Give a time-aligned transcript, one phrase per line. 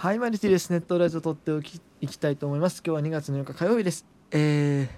[0.00, 0.70] はい、マリティです。
[0.70, 2.82] ネットラジオ撮っておきいきたいと思います。
[2.82, 4.06] 今日は2月の4日火曜日です。
[4.30, 4.88] えー、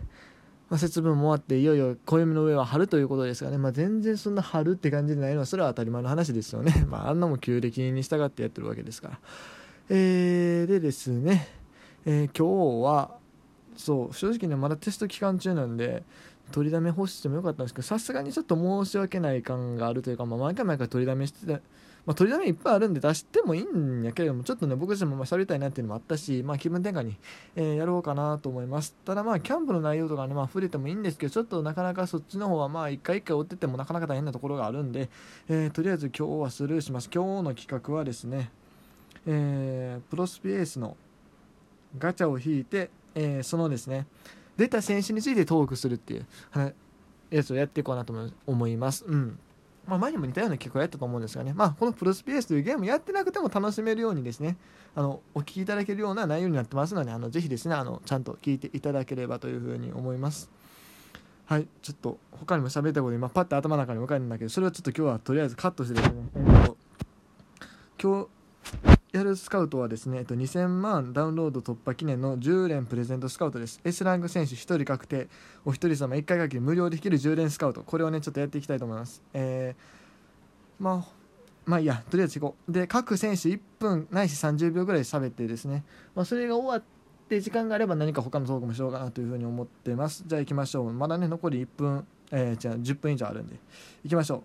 [0.70, 6.72] まあ、節分も終わっていよいよ暦の上は春ということですがね、まあ、全然そんな春って感じでないのはそれは当たり前の話ですよね。
[6.88, 9.18] まあ、あんなも旧暦に従ってやってるわけですから。
[9.88, 11.48] えー、でですね、
[12.06, 13.18] えー、今日は
[13.76, 16.04] そう正直ねまだテスト期間中なんで
[16.52, 21.60] 取りだめ欲してもよかったんですけどさすがにちょっと申し訳ない感があるというか、まあ、毎回毎回取りだめしてて
[22.04, 27.16] まあ、取りだめいっぱいあるんで出してもいいんやけれども、ちょっとね、僕自身もまあ喋りたいなっていうのもあったし、まあ、気分転換に、
[27.54, 28.96] えー、やろうかなと思います。
[29.04, 35.10] ただまあ、キャンプの内容とかね、まあ、触れてもいいんですけど、ちょっとなかなかそっちの方はまあ、一回一回追っててもなかなか大変なところがあるんで、
[35.48, 37.08] えー、とりあえず今日はスルーします。
[37.12, 38.50] 今日の企画はですね、
[39.26, 40.96] えー、プロスピエースの
[41.98, 44.06] ガチャを引いて、えー、そのですね、
[44.56, 46.26] 出た選手についてトークするっていう、
[47.30, 48.14] やつをやっていこうなと
[48.46, 49.04] 思います。
[49.06, 49.38] うん。
[49.86, 54.56] まあ、前にも似たような企画をやったと思うんですがね、まあ、このプロスピエースというゲームやってなくても楽しめるようにですね、
[54.94, 60.50] あのお聞きいただけるような内容になってますので、あのぜひですねあの、ちゃんと聞いていただければというふうに思います。
[61.46, 66.74] はい、ちょっと他にも喋ったこと今パッと頭の中に浮かんだんだけど、それはちょっと今日はとりあえずカットしてですね、えー、
[68.00, 68.28] 今日
[69.12, 73.80] やるスカウトはですね、えっと、2000万ダウンロード突破記念の10連プレゼントスカウトです。
[73.84, 75.28] S ランク選手1人確定、
[75.64, 79.22] お一人様1回限り無料できる10連スカウト、これをね、ちょっとやっていきたいと思います。
[79.34, 80.02] えー
[80.82, 81.22] まあ
[81.64, 82.02] まあいいや。
[82.10, 82.72] とりあえず行こう。
[82.72, 86.82] で各選手1分ないし30秒ぐらい喋ってですね、まあ、それが終わっ
[87.28, 90.24] て時間があれば何か他のトークもしようかなというふうに思ってます。
[90.26, 90.92] じゃあ行きましょう。
[90.92, 92.06] まだね残り1分。
[92.32, 93.56] えー、じゃあ10分以上あるんで。
[94.02, 94.42] 行きましょう。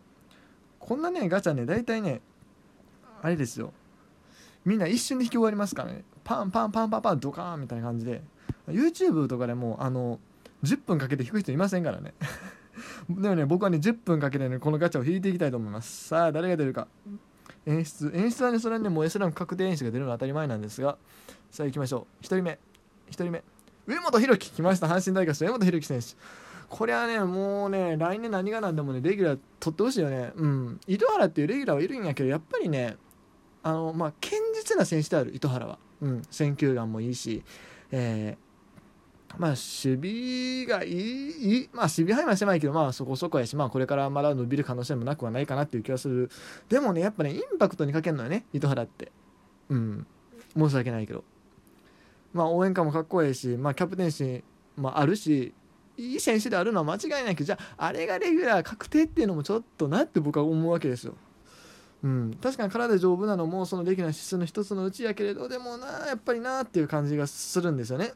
[0.77, 2.21] こんなねガチャね大体ね
[3.23, 3.73] あれですよ。
[4.67, 6.03] みんな一瞬で引き終わりますからね。
[6.25, 8.21] パンパンパンパンパンドカーンみたいな感じで。
[8.67, 10.19] YouTube とかでもあの
[10.61, 12.13] 10分かけて引く人いませんからね。
[13.09, 16.09] でもね僕はね10分かけてねこのガチャを引いていきたいと思います。
[16.09, 16.89] さあ誰が出るか。
[17.65, 20.97] 演出演出はねそれはねもう S ランク確定演出が出るのは当たり前なんですが。
[21.49, 22.23] さあ行きましょう。
[22.23, 22.59] 1人目。
[23.09, 23.45] 1人目。
[23.85, 24.51] 上本弘樹。
[24.51, 24.87] 来ました。
[24.87, 26.07] 阪神大学上本弘樹選手。
[26.67, 30.33] これはねもうね来年何が何でもねレギュラー取ってほしいよね。
[30.35, 30.79] うん。
[30.87, 32.97] 糸原っていうレギュラーはいるんやけどやっぱりね
[33.67, 37.43] あのまあ堅実な選手である糸原はうん選球眼もいいし
[37.91, 38.47] えー
[39.37, 46.31] まあ、守備がいい、まあ、守備範囲は狭いけど、まあ、そこそこやし、まあ、これからまだ伸びる可能性もなくはないかなっていう気がする。
[46.69, 49.11] でもね、やっぱね、インパクトにかけるのよね、糸原って。
[49.69, 50.07] うん。
[50.57, 51.23] 申し訳ないけど。
[52.33, 54.43] まあ、応援歌もかっこいいし、まあ、キャプテンシー
[54.77, 55.53] もあるし、
[55.97, 61.15] いい選手であるのは間違いないけど、じゃあ、あれがレギュラー確定っていうのもちょっとなって僕は思うわけですよ。
[62.03, 68.13] うん、確かに体丈夫なのもそのレギュラー指数の一つのうちやけれどでもなやっぱりなっていう感じがするんですよね。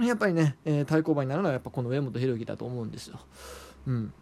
[0.00, 3.18] やっぱりね、えー、対抗馬になるのはやっぱこの上本裕樹だと思うんですよ。
[3.86, 4.12] うん。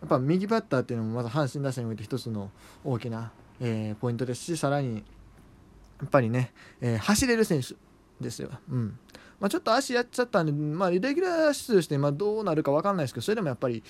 [0.00, 2.50] やっぱ右バッターっていうのもまず阪神打線において一つの
[2.84, 7.74] 大きな、えー、ポイントですし、さらに、やっぱりね、えー、走れる選手
[8.20, 8.50] ですよ。
[8.70, 8.98] うん。
[9.40, 13.82] まあ、ちょっと足やっちゃったんで、まあ、レギュラー出場して、まあ、どうなるか分かんないですけど、それでもやっぱり、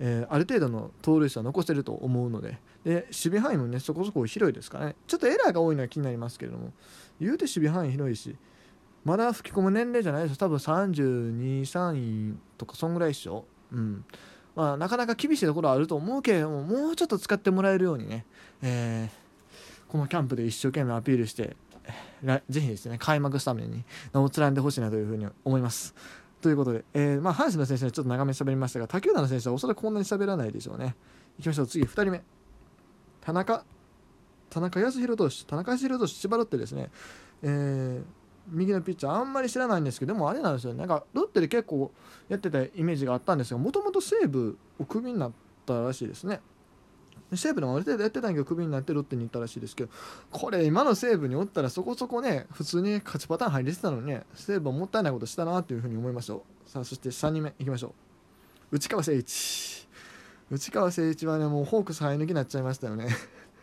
[0.00, 6.72] えー、ある程度の盗塁数は残せると思うので、で守備範囲もね、そこそこ広いですからね、ちょっとエラーが多いのは気になりますけれども、
[7.20, 8.36] 言うて守備範囲広いし、
[9.04, 14.04] まだ吹き込む年齢じゃないです多分32、3位とかそんぐらい一緒うん。
[14.56, 18.24] まあなかなか厳しいところはあると思うけれどももうちょっと使ってもらえるようにね、
[18.62, 21.56] えー、このキャンプで一生懸命アピールして
[22.48, 25.94] ぜひですね開幕スタメンに名を連ねてほしいなというふうに思います。
[26.44, 30.94] ということで、えー、まあ、阪神の選手はちょっと長めに喋りましたが他球団の選手はおそらくこんなに喋らないでしょうね。
[31.38, 31.66] いきましょう。
[31.66, 32.22] 次2人目。
[33.22, 33.64] 田中。
[34.50, 35.46] 田中康弘投手。
[35.46, 36.90] 田中康弘投手千葉ロッテですね。
[37.42, 38.02] えー
[38.46, 40.80] 右のピッチャーあんまり知らないんですけどでもあれなんですよね。
[40.80, 41.90] なんかロッテで結構
[42.28, 45.32] やってたイメージがあったんですがもともと西武をクビになっ
[45.64, 46.42] たらしいですね。
[47.36, 49.90] 西武でもある程度やってたんけどクビになってロッテに行ったらしいですけど
[50.30, 56.70] これ今の西武におったらそこそこね普通に勝ちパターン入れてたのにね西武はもったいないことしたなというふうに思いましょう。
[56.70, 57.88] さあそして3人目いきましょ
[58.70, 58.76] う。
[58.76, 59.88] 内川誠一。
[60.50, 63.08] 内川誠一はねもうホークス生え抜きになっちゃいましたよね。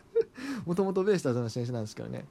[0.66, 2.26] もともとベイスターズの選手なんですからね。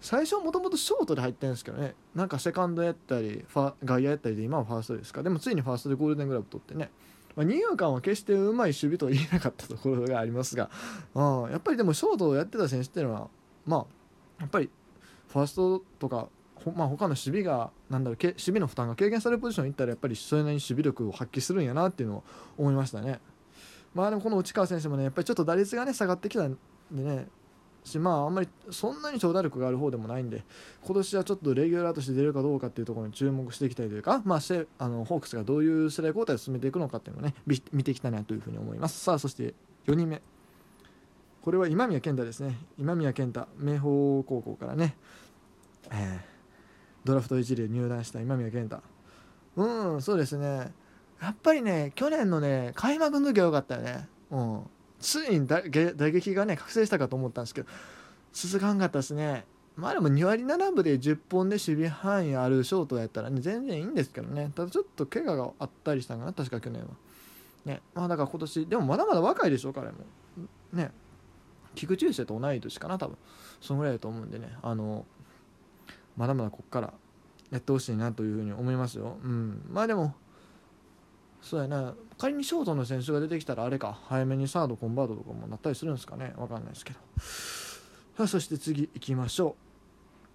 [0.00, 1.94] 最初もともとショートで入ってるんですけどね。
[2.14, 5.22] なんかセカンドやったりファ外野やったりで今はファーストですか。
[5.22, 6.90] でもついにファーストでゴールデングラブ取ってね、
[7.36, 10.70] まあ、二遊間は決してうまい守備と言えなかったところがありますが
[11.14, 13.28] あやっぱりでもショートをやってた選手っていうのは
[13.66, 13.86] まあ
[14.40, 14.70] やっぱり
[15.28, 16.28] ファーストとか
[16.74, 22.24] まあ、他の守備がなんだろう守備の負担が軽減されるポジションに行ったらやっぱりそれなりに守備力を発揮するんやなっていうのを
[22.58, 23.20] 思いましたね。
[23.94, 26.58] まあでもこの内川選手もねやっぱりちょっと打率がね下がってきたん
[26.90, 27.28] でね
[27.86, 30.42] しまああんまりそんなに長打力がある方でもないんで
[30.84, 34.38] 今年はちょっとレギュラーとして出るかどうかっていうところに注目していきたいというか、まあ、
[34.78, 38.98] あのホークスがどういう世代交代を進めていくのかっていうのをね見ていきたいなというふうに思います。
[38.98, 39.54] さあそして
[39.86, 40.20] 4人目。
[41.42, 42.58] これは今宮健太ですね。
[42.76, 44.96] 今宮健太明豊高校からね、
[45.92, 46.20] えー、
[47.04, 48.80] ドラフト1で入団した今宮健太。
[49.54, 50.72] うんそうですね。
[51.22, 54.08] やっぱりね去年のね開幕の時は良かったよね。
[54.32, 54.62] うん。
[55.00, 57.68] ついに打撃がね覚醒したかと思ったんですけど
[58.32, 59.44] 続かんかったですね。
[59.76, 64.50] まあでも2割7分で10本で守備範囲あるショートやったらね全然いいんですけどね。
[64.54, 66.88] ただちょっと怪我があったりしたんかな確か去年は。
[67.66, 67.82] ね。
[67.94, 69.98] まあだから今年でもまだまだ若いでしょ彼も。
[70.72, 70.90] ね。
[71.74, 73.18] 菊池雄星と同い年かな多分。
[73.60, 74.56] そのぐらいだと思うんでね。
[74.62, 75.04] あの
[76.16, 76.94] まだまだこっから
[77.50, 79.18] やってほしいなというふうに思いますよ。
[79.22, 79.62] うん。
[79.70, 80.14] まあでも
[81.46, 81.94] そうやな。
[82.18, 84.00] 仮にショートの選手が出てきたらあれか。
[84.08, 86.34] 早めにサードコンバートとかもなったりするんですかね。
[86.36, 86.98] 分かんないですけど。
[88.16, 89.54] さあそして次行きましょ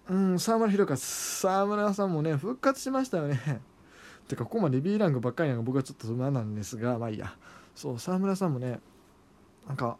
[0.08, 0.14] う。
[0.14, 0.96] うん沢村宏和。
[0.96, 3.60] 沢村さんもね復活しましたよね。
[4.26, 6.98] てかここまで B ランクばっかりなのが僕はちょっと不満なんですが。
[6.98, 7.36] まあいいや。
[7.74, 8.80] そう沢村さんもね
[9.66, 9.98] なんか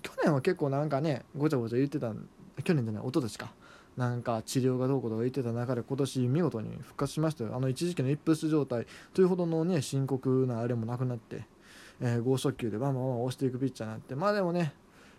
[0.00, 2.14] 去年は結構なんかねごちゃごちゃ言ってた
[2.64, 3.52] 去年じゃない一昨年か。
[3.98, 7.56] なんか治療がどうこうとか言ってた中で今年見事に復活しましたよ。
[7.56, 11.44] あの一時期のイップス状態というほどのね深刻なあれもなくなって、
[12.00, 14.14] えー、剛速球でバンバン押していくピッチャーになって。
[14.14, 14.72] まあでもね、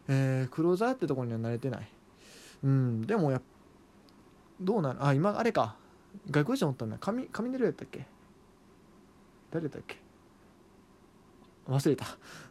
[0.08, 1.90] えー、クローザーってところには慣れてない。
[2.64, 3.42] うんでもや
[4.62, 5.76] どうなのあ今あれか。
[6.32, 6.98] 外国人おったんだ。
[7.00, 8.08] 上上出るやったっけ？
[9.52, 9.98] 誰だっけ？
[11.68, 12.06] 忘れた。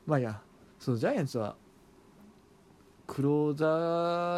[0.07, 0.43] まあいや。
[0.79, 1.57] そうジャイアンツは
[3.09, 3.67] クローザ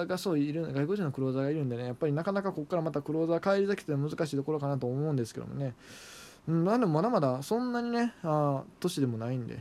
[0.05, 5.75] ーがそういる外国人のクローザーがいるんでねやっぱりなかなかここからまたクローザー返り咲きって難しいところかなと思うんですけどもね、
[6.49, 9.58] うん、なんでまだまだそんなにねあ年でもないんで、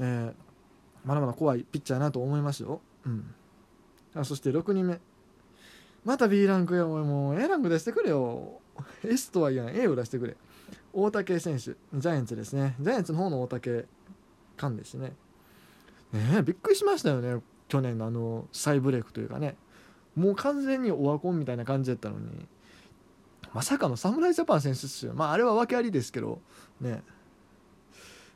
[0.00, 0.32] えー、
[1.04, 3.34] まだまだ怖いピッチャーなと思いますよ、うん、
[4.14, 4.98] あそして6人目。
[6.04, 8.60] また B ランクよもう A ランク出してくれよ。
[9.04, 9.80] S とは言わない。
[9.80, 10.36] A を出してくれ。
[10.92, 11.62] 大竹選手。
[11.62, 12.76] ジャイアンツですね。
[12.80, 13.84] ジャイアンツの方の大竹
[14.56, 15.12] 勘ですね。
[16.12, 17.42] ねびっくりしましたよね。
[17.68, 19.56] 去年のあの再ブレイクというかね
[20.16, 22.46] もう完全にオワコンみたいな感じだったのに
[23.54, 25.14] まさかの侍ジャパン選手ですよ。
[25.14, 26.40] まああれは訳ありですけど
[26.80, 27.02] ね。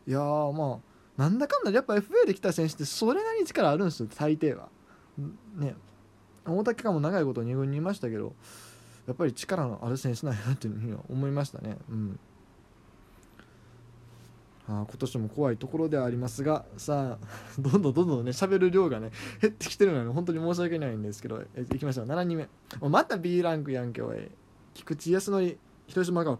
[0.07, 0.81] いやま
[1.19, 4.69] あなんだかんだやっぱ FA で来た選手ってそれなりに力あるんですよ大抵は。
[5.57, 5.75] ね。
[6.45, 8.35] 大竹かも長いこと2軍にいましたけど
[9.07, 11.77] やっぱり力のある選手なんやなっていうふうには思いましたね。
[11.91, 12.19] うん。
[14.81, 17.27] あ今年も怖いところではありますがさあ
[17.59, 19.11] どんどんどんどんね喋る量がね
[19.41, 22.07] 減ってきてるので本当に申し訳ないんですけどえいきましょう。
[22.07, 22.49] 7人目。
[22.89, 24.31] また B ランクやんけおい。
[24.75, 26.39] 菊池康則広島が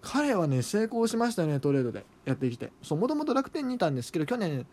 [0.00, 2.04] 彼はね成功しましたねトレードで。
[2.24, 2.72] やってきて。
[2.82, 4.66] そうもともと楽天にいたんですけど去年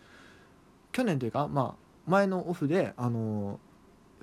[0.91, 3.59] 去年というかまあ前のオフであの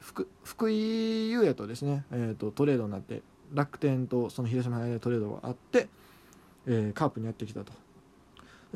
[0.02, 3.22] 福福井優也とですね、えーと、トレードになって
[3.54, 5.88] 楽天とその広島のでトレードがあって、
[6.66, 7.72] えー、カープにやってきたと。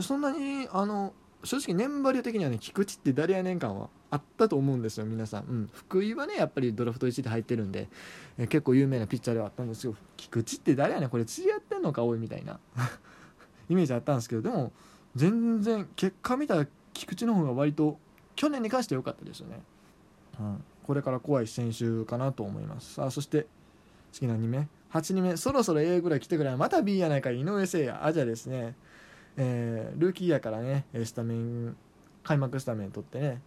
[0.00, 1.12] そんなにあの
[1.44, 7.88] 正直年バリー的にはね菊池って誰やねん感はあったと思うんですよ皆さん、うん、福井はねやっぱりドラフト1で入ってるんで、
[8.38, 12.58] え、結構有名なピッチャーではあったんですけど菊池って誰やねんこれ釣り合ってんのかおいみたいな。
[13.68, 14.72] イメージあったんですけどでも
[15.16, 17.98] 全然結果見たら菊池の方が割と
[18.36, 19.60] 去年に関して良かったですよね、
[20.38, 22.94] うん、これから怖い選手かなと思います。
[22.94, 23.46] さあそして
[24.12, 24.68] 次何目。
[24.92, 25.36] 8人目。
[25.36, 27.90] そろそろ A ぐらい来てくれまた B やないか井上誠也。
[28.04, 28.74] アジャですね。
[29.36, 31.76] えー、ルーキーやからねスタメン
[32.22, 33.42] 開幕スタメン取ってね。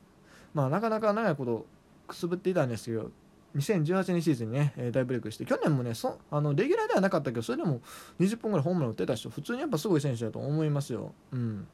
[0.53, 1.65] まあなかなか長いこと
[2.07, 3.11] くすぶっていたんですけど
[3.55, 7.81] 2018年シーズンにね、え大ブレイクして去年もねそあのレギュラーではなかったけどそれでも
[8.19, 11.13] 20本ぐらいホームラン打ってた人普通にやっぱすごい選手だと思いますよ。
[11.31, 11.67] うん。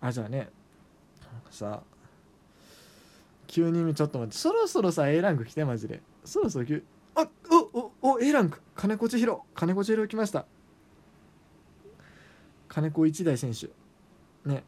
[0.00, 0.48] あじゃあね。
[1.50, 1.94] さあ。
[3.48, 4.38] 9人目ちょっと待って。
[4.38, 6.00] そろそろさ A ランク来てマジで。
[6.24, 6.82] そろそろ9
[7.16, 8.60] あおおお A ランク。
[8.74, 9.42] 金子千尋。
[9.54, 10.46] 金子千尋来ました。
[12.74, 13.68] 金子一大選手。
[14.48, 14.64] ね。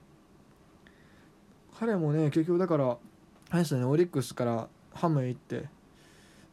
[1.77, 2.97] 彼もね結局だから
[3.51, 5.65] あれですねオリックスからハムへ行って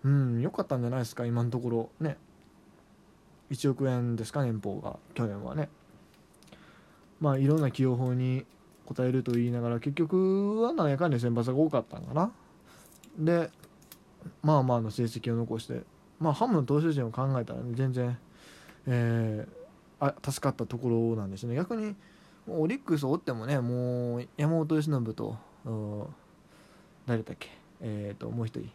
[0.04, 1.90] うん良かったんじゃないですか今のところ。
[2.00, 2.18] ね。
[3.52, 4.98] 1億円ですか年俸が。
[5.14, 5.70] 去年はね。
[7.22, 8.48] まあいろんな起用法に
[8.88, 12.32] 応えると言いながら結局は何やかんや先発が多かったんかな。
[13.16, 13.52] で
[14.42, 15.84] まあまあの成績を残して
[16.20, 18.18] まあハムの投手陣を考えたら、ね、全然
[18.88, 19.63] えー
[20.06, 21.56] あ助かったところなんですね。
[21.56, 21.96] 逆に
[22.48, 25.38] オリックスおってもねもう山本由伸と
[27.06, 27.50] 誰だっけ？
[27.80, 28.70] えっ、ー、ともう一人。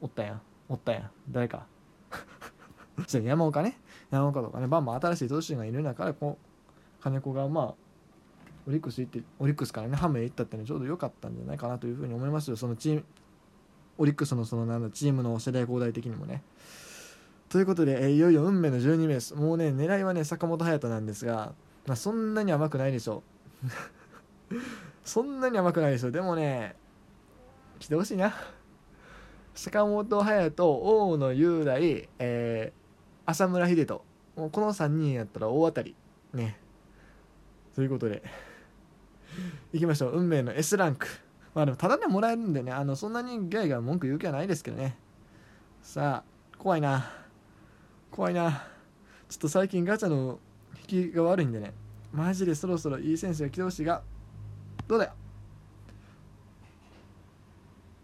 [0.00, 0.40] おったやん。
[0.68, 1.10] おったやん。
[1.30, 1.66] 誰か。
[3.22, 3.78] 山岡ね。
[4.10, 4.66] 山岡とかね。
[4.66, 7.74] バンバン新しい投手がいる中でこう金子がまあ
[8.66, 12.56] オリックス行ってオリックスからねハムへ行ったってのはちょうど良かったんじゃないかなというふうに思いますよ。
[12.56, 13.04] そのチーム
[13.98, 16.42] オリックスのそのなんだチームの世代交代的にもね。
[17.54, 19.32] ということで、え、いよいよ運命の12名です。
[19.36, 21.54] もうね、狙いはね、坂本勇人なんですが、
[21.86, 23.22] まあ、そんなに甘くないでしょ
[23.62, 24.56] う。
[25.06, 26.10] そんなに甘くないでしょう。
[26.10, 26.74] でもね、
[27.78, 28.34] 来てほしいな。
[29.54, 34.04] 坂本勇人大野雄大、えー、浅村秀人。
[34.34, 35.94] もうこの3人やったら大当たり。
[36.32, 36.58] ね。
[37.76, 38.24] ということで
[39.72, 40.18] いきましょう。
[40.18, 41.06] 運命の S ランク。
[41.54, 44.98] まあでもただでもらえるんでねあのそんなにガイが文句言う気はないですけどね。
[45.82, 47.22] さあ怖いな。
[48.14, 48.68] 怖いな。
[49.28, 50.38] ちょっと最近ガチャの
[50.88, 51.74] 引きが悪いんでね。
[52.12, 54.02] マジでそろそろいい選手が来てほしいが。
[54.86, 55.12] どうだよ。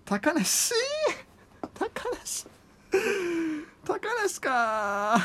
[0.04, 0.74] 高梨？
[1.72, 2.48] 高梨？
[3.84, 5.20] 高梨か。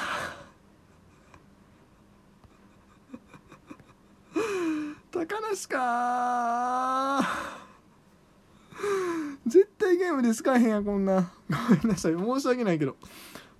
[5.12, 7.22] 高梨か。
[9.46, 11.32] 絶対ゲームで使えへんやこんな。
[11.50, 12.14] ごめんなさい。
[12.14, 12.96] 申し訳ないけど。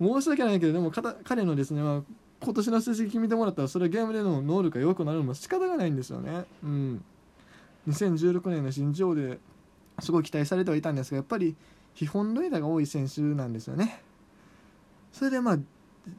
[0.00, 0.92] 申し訳ないけどでも
[1.24, 2.02] 彼のですね、まあ、
[2.40, 6.44] 今年の成績決めてもらったらそれはゲームでの能力が良くなるのも仕方がないんですよね。
[6.62, 7.04] うん。
[7.88, 9.38] 2016年の新庄で
[10.00, 11.56] すごい期待されてはいたんですがやっぱり
[11.94, 14.02] 基本の枝が多い選手なんですよね。
[15.12, 15.58] それでまあ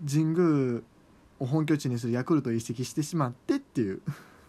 [0.09, 0.81] 神宮
[1.39, 4.01] を本拠地にするヤクルトを移籍してしまってっていう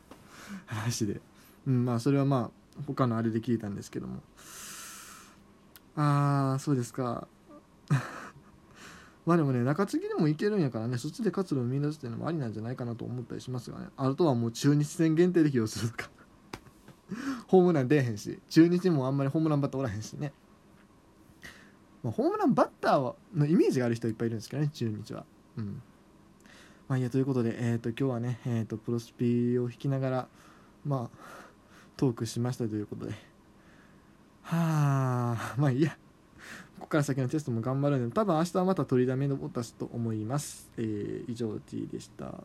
[0.67, 1.21] 話で、
[1.67, 4.23] うん、まあそれはまあ他のあれで聞いたんですけども。
[6.01, 7.27] ああそうですか。
[9.27, 13.89] まあでもね中継ぎでもいけるんやからねそっちで活路を見出すっていうのもありなんじゃないかなと思ったりしますがね。
[13.97, 16.11] あとはもう中日戦限定で起用するとか。
[17.49, 20.33] ホームラン出えへんし中日もあんまりホームランバッターおらへんしね、
[22.03, 25.25] まあ、ホームランバッターのイメージがある人いっぱいいるんですけどね中日は。
[25.57, 25.83] うん。
[26.87, 30.29] まあいいやということで、えーと、今日はね、えーと、プロスピを弾きながら
[30.85, 31.19] まあ
[31.97, 33.38] トークしましたということで。
[34.51, 35.91] はあまあいいや。
[36.79, 42.45] ここから先のテストも頑張るので多分明日はまた取りだめのボタスと思います、えー、以上 T でした。